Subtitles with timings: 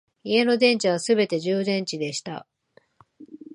[0.23, 2.47] 家の電池はすべて充電池にした